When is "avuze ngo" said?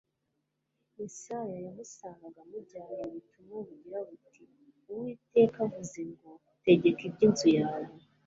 5.65-6.29